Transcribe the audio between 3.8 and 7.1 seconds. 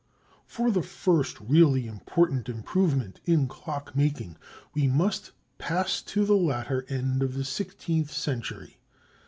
making we must pass to the latter